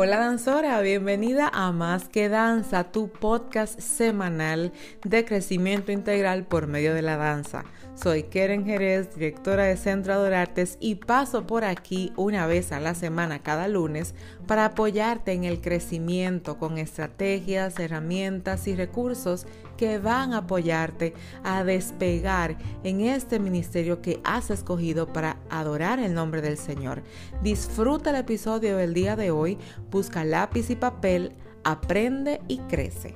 [0.00, 6.94] Hola danzora, bienvenida a Más que Danza, tu podcast semanal de crecimiento integral por medio
[6.94, 7.64] de la danza.
[7.94, 12.78] Soy Keren Jerez, directora de Centro de Artes y paso por aquí una vez a
[12.78, 14.14] la semana cada lunes
[14.46, 19.46] para apoyarte en el crecimiento con estrategias, herramientas y recursos
[19.78, 26.12] que van a apoyarte a despegar en este ministerio que has escogido para adorar el
[26.12, 27.02] nombre del Señor.
[27.42, 29.56] Disfruta el episodio del día de hoy,
[29.90, 31.32] busca lápiz y papel,
[31.64, 33.14] aprende y crece.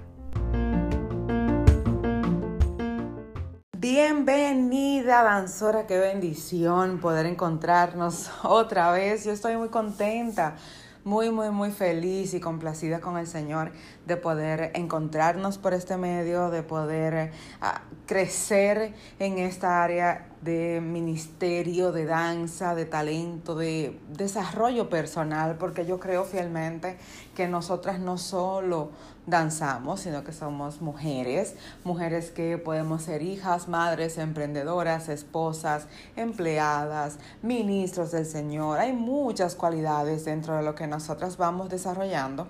[3.77, 9.25] Bienvenida danzora, qué bendición poder encontrarnos otra vez.
[9.25, 10.55] Yo estoy muy contenta,
[11.03, 13.73] muy, muy, muy feliz y complacida con el Señor
[14.07, 21.93] de poder encontrarnos por este medio, de poder ah, crecer en esta área de ministerio,
[21.93, 26.97] de danza, de talento, de desarrollo personal, porque yo creo fielmente
[27.37, 28.91] que nosotras no solo
[29.27, 38.11] danzamos, sino que somos mujeres, mujeres que podemos ser hijas, madres, emprendedoras, esposas, empleadas, ministros
[38.11, 38.81] del Señor.
[38.81, 42.49] Hay muchas cualidades dentro de lo que nosotras vamos desarrollando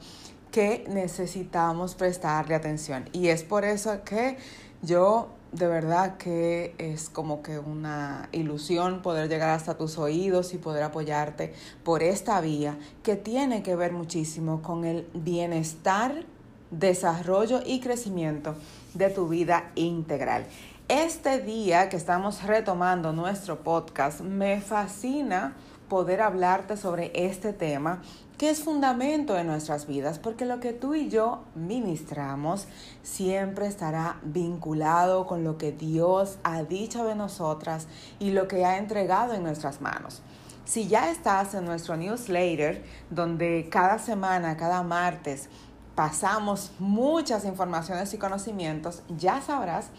[0.52, 3.08] que necesitamos prestarle atención.
[3.12, 4.36] Y es por eso que
[4.82, 10.58] yo de verdad que es como que una ilusión poder llegar hasta tus oídos y
[10.58, 11.52] poder apoyarte
[11.84, 16.24] por esta vía que tiene que ver muchísimo con el bienestar
[16.70, 18.54] desarrollo y crecimiento
[18.94, 20.46] de tu vida integral.
[20.88, 25.54] Este día que estamos retomando nuestro podcast, me fascina
[25.92, 28.00] poder hablarte sobre este tema
[28.38, 32.66] que es fundamento de nuestras vidas, porque lo que tú y yo ministramos
[33.02, 38.78] siempre estará vinculado con lo que Dios ha dicho de nosotras y lo que ha
[38.78, 40.22] entregado en nuestras manos.
[40.64, 45.50] Si ya estás en nuestro newsletter, donde cada semana, cada martes,
[45.94, 49.90] pasamos muchas informaciones y conocimientos, ya sabrás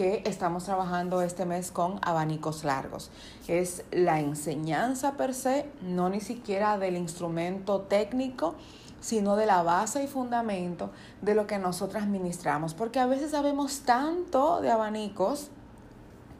[0.00, 3.10] que estamos trabajando este mes con abanicos largos.
[3.48, 8.54] Es la enseñanza per se, no ni siquiera del instrumento técnico,
[9.02, 10.88] sino de la base y fundamento
[11.20, 15.50] de lo que nosotras ministramos, porque a veces sabemos tanto de abanicos,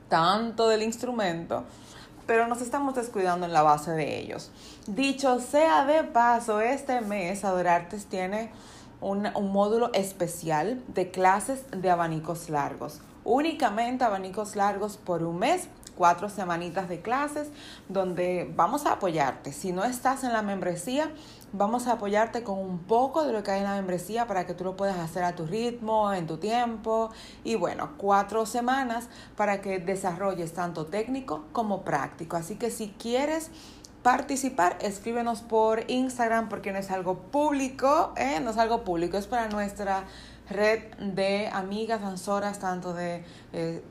[0.09, 1.65] tanto del instrumento,
[2.27, 4.51] pero nos estamos descuidando en la base de ellos.
[4.87, 8.53] Dicho sea de paso, este mes Adorartes tiene
[9.03, 13.03] un, módulo especial de clases de abanicos largos.
[13.25, 15.69] Únicamente abanicos largos por un mes
[16.01, 17.49] cuatro semanitas de clases
[17.91, 19.53] donde vamos a apoyarte.
[19.53, 21.11] Si no estás en la membresía,
[21.53, 24.55] vamos a apoyarte con un poco de lo que hay en la membresía para que
[24.55, 27.11] tú lo puedas hacer a tu ritmo, en tu tiempo.
[27.45, 32.39] Y bueno, cuatro semanas para que desarrolles tanto técnico como práctico.
[32.39, 33.51] Así que si quieres
[34.03, 38.41] participar, escríbenos por Instagram porque no es algo público, ¿eh?
[38.41, 40.05] no es algo público, es para nuestra
[40.51, 43.83] red de amigas danzoras, tanto de, eh,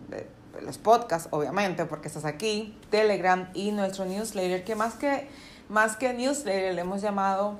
[0.61, 5.29] los podcasts, obviamente, porque estás aquí, Telegram y nuestro newsletter, que más que,
[5.69, 7.59] más que newsletter le hemos llamado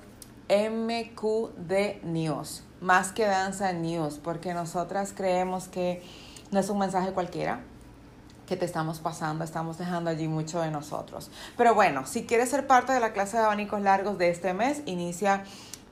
[0.50, 6.04] MQD News, más que Danza News, porque nosotras creemos que
[6.52, 7.62] no es un mensaje cualquiera,
[8.48, 11.30] que te estamos pasando, estamos dejando allí mucho de nosotros.
[11.56, 14.81] Pero bueno, si quieres ser parte de la clase de abanicos largos de este mes,
[14.88, 15.44] inicia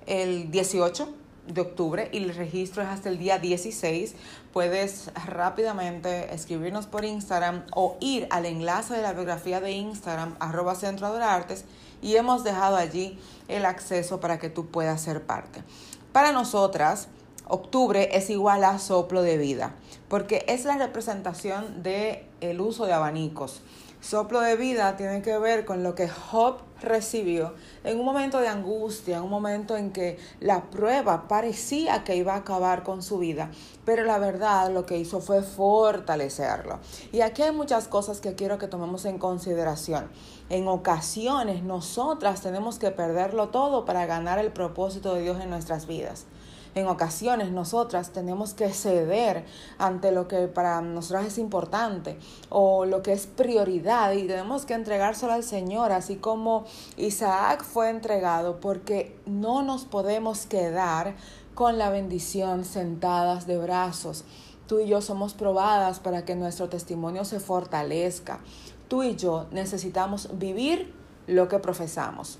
[0.08, 1.08] el 18
[1.48, 4.16] de octubre y el registro es hasta el día 16.
[4.54, 10.76] Puedes rápidamente escribirnos por Instagram o ir al enlace de la biografía de Instagram, arroba
[10.76, 11.66] Centro de Artes,
[12.02, 15.64] y hemos dejado allí el acceso para que tú puedas ser parte.
[16.12, 17.08] Para nosotras,
[17.48, 19.74] octubre es igual a soplo de vida,
[20.08, 23.62] porque es la representación del el uso de abanicos.
[24.08, 28.48] Soplo de vida tiene que ver con lo que Job recibió en un momento de
[28.48, 33.18] angustia, en un momento en que la prueba parecía que iba a acabar con su
[33.18, 33.52] vida,
[33.84, 36.80] pero la verdad lo que hizo fue fortalecerlo.
[37.12, 40.10] Y aquí hay muchas cosas que quiero que tomemos en consideración.
[40.50, 45.86] En ocasiones nosotras tenemos que perderlo todo para ganar el propósito de Dios en nuestras
[45.86, 46.28] vidas
[46.76, 49.46] en ocasiones nosotras tenemos que ceder
[49.78, 52.18] ante lo que para nosotras es importante
[52.50, 56.66] o lo que es prioridad y tenemos que entregárselo al Señor, así como
[56.98, 61.16] Isaac fue entregado, porque no nos podemos quedar
[61.56, 64.26] con la bendición sentadas de brazos.
[64.68, 68.42] Tú y yo somos probadas para que nuestro testimonio se fortalezca.
[68.90, 70.94] Tú y yo necesitamos vivir
[71.26, 72.40] lo que profesamos.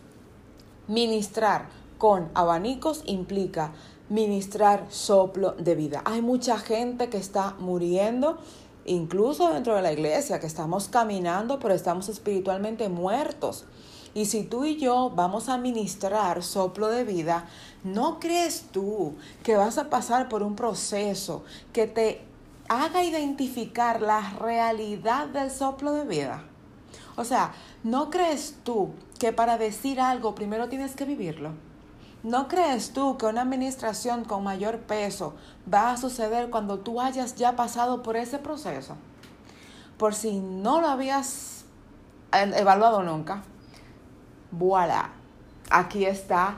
[0.88, 3.72] Ministrar con abanicos implica
[4.10, 6.02] ministrar soplo de vida.
[6.06, 8.38] Hay mucha gente que está muriendo
[8.86, 13.66] incluso dentro de la iglesia, que estamos caminando, pero estamos espiritualmente muertos.
[14.14, 17.48] Y si tú y yo vamos a ministrar soplo de vida,
[17.84, 19.14] ¿no crees tú
[19.44, 21.44] que vas a pasar por un proceso
[21.74, 22.22] que te
[22.68, 26.46] haga identificar la realidad del soplo de vida?
[27.16, 28.90] O sea, ¿no crees tú
[29.20, 31.52] que para decir algo primero tienes que vivirlo?
[32.24, 35.36] ¿No crees tú que una administración con mayor peso
[35.72, 38.96] va a suceder cuando tú hayas ya pasado por ese proceso?
[39.98, 41.66] Por si no lo habías
[42.32, 43.44] evaluado nunca,
[44.52, 45.12] voilà,
[45.70, 46.58] aquí está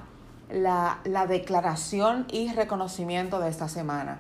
[0.50, 4.20] la, la declaración y reconocimiento de esta semana.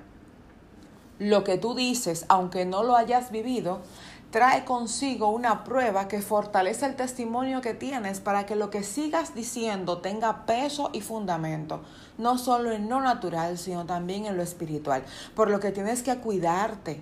[1.19, 3.81] Lo que tú dices, aunque no lo hayas vivido,
[4.31, 9.33] trae consigo una prueba que fortalece el testimonio que tienes para que lo que sigas
[9.33, 11.81] diciendo tenga peso y fundamento,
[12.17, 15.03] no solo en lo natural, sino también en lo espiritual.
[15.35, 17.01] Por lo que tienes que cuidarte.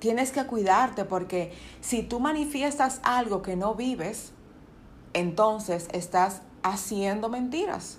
[0.00, 4.32] Tienes que cuidarte porque si tú manifiestas algo que no vives,
[5.12, 7.98] entonces estás haciendo mentiras.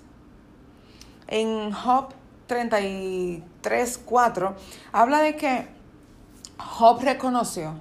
[1.28, 2.08] En Job
[2.46, 4.54] 33, 4,
[4.92, 5.66] habla de que
[6.58, 7.72] Job reconoció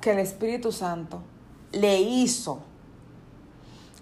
[0.00, 1.22] que el Espíritu Santo
[1.72, 2.60] le hizo.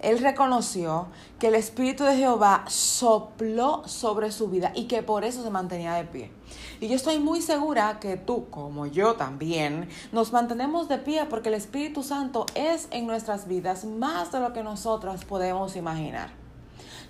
[0.01, 1.07] Él reconoció
[1.39, 5.93] que el Espíritu de Jehová sopló sobre su vida y que por eso se mantenía
[5.95, 6.31] de pie.
[6.79, 11.49] Y yo estoy muy segura que tú, como yo también, nos mantenemos de pie porque
[11.49, 16.29] el Espíritu Santo es en nuestras vidas más de lo que nosotras podemos imaginar.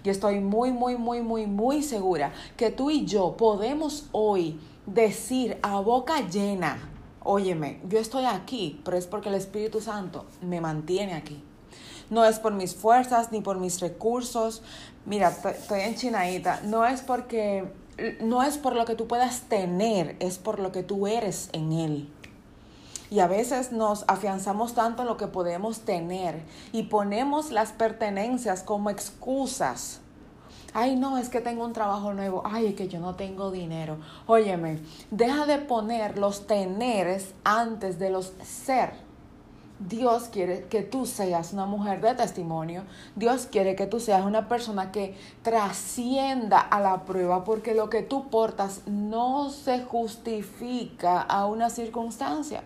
[0.04, 5.60] Yo estoy muy, muy, muy, muy, muy segura que tú y yo podemos hoy decir
[5.62, 6.90] a boca llena,
[7.30, 11.44] óyeme, yo estoy aquí, pero es porque el Espíritu Santo me mantiene aquí.
[12.10, 14.64] No es por mis fuerzas ni por mis recursos.
[15.06, 16.62] Mira, estoy en Chinaita.
[16.64, 17.72] No es porque,
[18.20, 21.72] no es por lo que tú puedas tener, es por lo que tú eres en
[21.72, 22.10] Él.
[23.12, 26.42] Y a veces nos afianzamos tanto en lo que podemos tener
[26.72, 30.02] y ponemos las pertenencias como excusas.
[30.74, 32.44] Ay, no, es que tengo un trabajo nuevo.
[32.46, 33.98] Ay, es que yo no tengo dinero.
[34.28, 34.80] Óyeme,
[35.10, 38.92] deja de poner los teneres antes de los ser.
[39.80, 42.84] Dios quiere que tú seas una mujer de testimonio.
[43.16, 48.02] Dios quiere que tú seas una persona que trascienda a la prueba porque lo que
[48.02, 52.64] tú portas no se justifica a una circunstancia.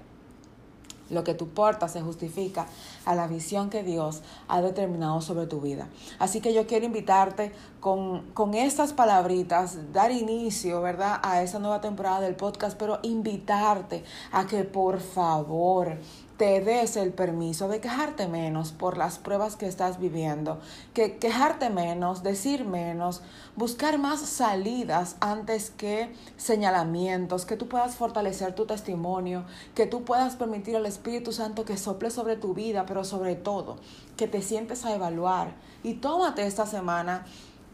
[1.10, 2.66] Lo que tú portas se justifica
[3.06, 5.88] a la visión que Dios ha determinado sobre tu vida.
[6.20, 11.82] Así que yo quiero invitarte con, con estas palabritas, dar inicio, ¿verdad?, a esa nueva
[11.82, 15.98] temporada del podcast, pero invitarte a que por favor
[16.38, 20.60] te des el permiso de quejarte menos por las pruebas que estás viviendo,
[20.94, 23.22] que quejarte menos, decir menos,
[23.56, 29.46] buscar más salidas antes que señalamientos, que tú puedas fortalecer tu testimonio,
[29.76, 33.78] que tú puedas permitir al Espíritu Santo que sople sobre tu vida, pero sobre todo
[34.18, 35.54] que te sientes a evaluar
[35.84, 37.26] y tómate esta semana.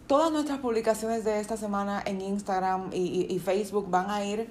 [0.08, 4.50] Todas nuestras publicaciones de esta semana en Instagram y, y Facebook van a ir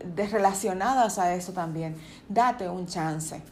[0.00, 1.96] relacionadas a eso también.
[2.28, 3.42] Date un chance.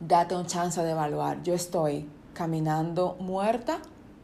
[0.00, 1.42] Date un chance de evaluar.
[1.42, 3.80] Yo estoy caminando muerta.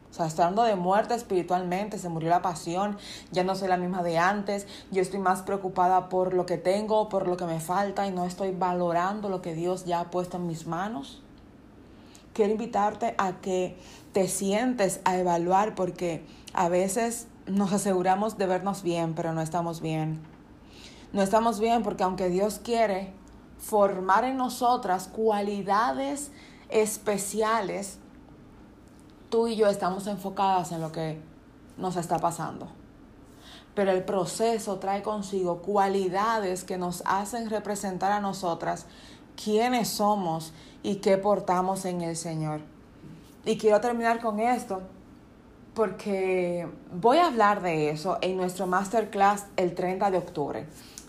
[0.09, 2.97] O sea, estoy hablando de muerte espiritualmente, se murió la pasión,
[3.31, 7.09] ya no soy la misma de antes, yo estoy más preocupada por lo que tengo,
[7.09, 10.37] por lo que me falta y no estoy valorando lo que Dios ya ha puesto
[10.37, 11.21] en mis manos.
[12.33, 13.77] Quiero invitarte a que
[14.13, 19.81] te sientes a evaluar porque a veces nos aseguramos de vernos bien, pero no estamos
[19.81, 20.21] bien
[21.13, 23.13] no estamos bien porque aunque Dios quiere
[23.57, 26.31] formar en nosotras cualidades
[26.69, 27.97] especiales,
[29.29, 31.19] tú y yo estamos enfocadas en lo que
[31.77, 32.67] nos está pasando.
[33.73, 38.87] Pero el proceso trae consigo cualidades que nos hacen representar a nosotras
[39.41, 42.61] quiénes somos y qué portamos en el Señor.
[43.45, 44.81] Y quiero terminar con esto
[45.73, 50.67] porque voy a hablar de eso en nuestro masterclass el 30 de octubre.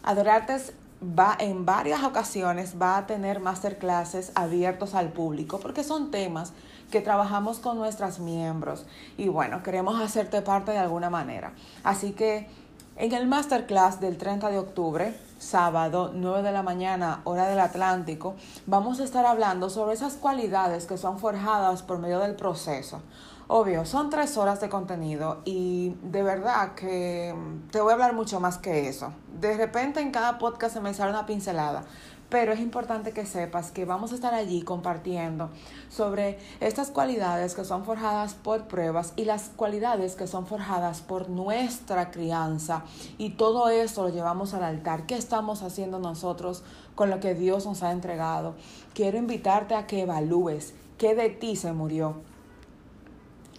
[0.08, 0.72] Adorartes
[1.02, 6.54] va en varias ocasiones va a tener masterclasses abiertos al público porque son temas
[6.90, 8.86] que trabajamos con nuestras miembros
[9.18, 11.52] y bueno, queremos hacerte parte de alguna manera.
[11.84, 12.48] Así que
[12.96, 18.34] en el masterclass del 30 de octubre, sábado, 9 de la mañana, hora del Atlántico,
[18.64, 23.02] vamos a estar hablando sobre esas cualidades que son forjadas por medio del proceso.
[23.50, 27.34] Obvio, son tres horas de contenido y de verdad que
[27.70, 29.14] te voy a hablar mucho más que eso.
[29.40, 31.84] De repente en cada podcast se me sale una pincelada,
[32.28, 35.48] pero es importante que sepas que vamos a estar allí compartiendo
[35.88, 41.30] sobre estas cualidades que son forjadas por pruebas y las cualidades que son forjadas por
[41.30, 42.84] nuestra crianza.
[43.16, 45.06] Y todo eso lo llevamos al altar.
[45.06, 46.64] ¿Qué estamos haciendo nosotros
[46.94, 48.56] con lo que Dios nos ha entregado?
[48.92, 52.27] Quiero invitarte a que evalúes qué de ti se murió.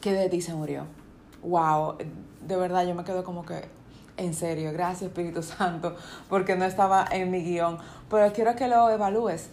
[0.01, 0.86] ¿Qué de ti se murió?
[1.44, 1.98] Wow,
[2.41, 3.68] de verdad yo me quedo como que
[4.20, 5.96] en serio, gracias Espíritu Santo,
[6.29, 7.77] porque no estaba en mi guion.
[8.10, 9.50] Pero quiero que lo evalúes.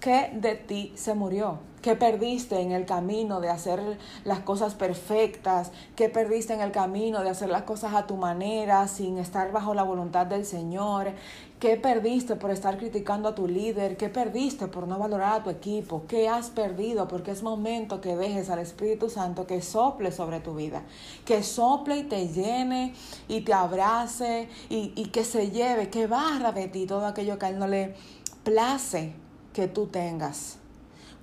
[0.00, 1.58] ¿Qué de ti se murió?
[1.86, 3.80] ¿Qué perdiste en el camino de hacer
[4.24, 5.70] las cosas perfectas?
[5.94, 9.72] ¿Qué perdiste en el camino de hacer las cosas a tu manera, sin estar bajo
[9.72, 11.12] la voluntad del Señor?
[11.60, 13.96] ¿Qué perdiste por estar criticando a tu líder?
[13.96, 16.02] ¿Qué perdiste por no valorar a tu equipo?
[16.08, 17.06] ¿Qué has perdido?
[17.06, 20.82] Porque es momento que dejes al Espíritu Santo que sople sobre tu vida,
[21.24, 22.94] que sople y te llene
[23.28, 27.50] y te abrace y, que se lleve, que barra de ti todo aquello que a
[27.50, 27.94] Él no le
[28.42, 29.12] place
[29.52, 30.58] que tú tengas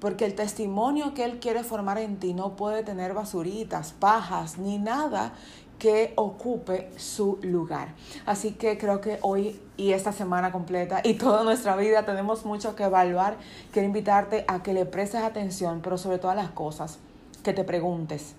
[0.03, 4.77] porque el testimonio que Él quiere formar en ti no puede tener basuritas, pajas, ni
[4.77, 5.31] nada
[5.79, 7.95] que ocupe su lugar.
[8.25, 12.75] Así que creo que hoy y esta semana completa y toda nuestra vida tenemos mucho
[12.75, 13.38] que evaluar.
[13.72, 17.00] Quiero invitarte a que le prestes atención, pero sobre todas las cosas,
[17.41, 18.36] que te preguntes,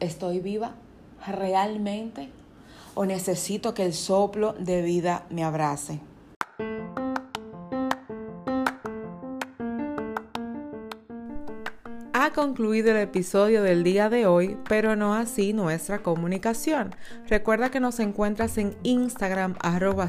[0.00, 0.72] ¿estoy viva
[1.26, 2.30] realmente?
[2.94, 6.00] ¿O necesito que el soplo de vida me abrace?
[12.34, 16.94] Concluido el episodio del día de hoy, pero no así nuestra comunicación.
[17.26, 20.08] Recuerda que nos encuentras en Instagram arroba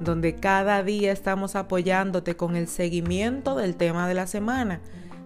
[0.00, 4.80] donde cada día estamos apoyándote con el seguimiento del tema de la semana.